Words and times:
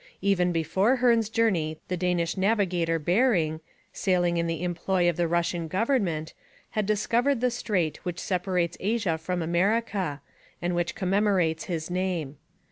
Even 0.23 0.51
before 0.51 0.95
Hearne's 0.95 1.29
journey 1.29 1.77
the 1.87 1.95
Danish 1.95 2.35
navigator 2.35 2.97
Bering, 2.97 3.61
sailing 3.93 4.37
in 4.37 4.47
the 4.47 4.63
employ 4.63 5.07
of 5.07 5.15
the 5.15 5.27
Russian 5.27 5.67
government, 5.67 6.33
had 6.71 6.87
discovered 6.87 7.39
the 7.39 7.51
strait 7.51 7.97
which 8.03 8.17
separates 8.17 8.77
Asia 8.79 9.19
from 9.19 9.43
America, 9.43 10.19
and 10.59 10.73
which 10.73 10.95
commemorates 10.95 11.65
his 11.65 11.91
name. 11.91 12.37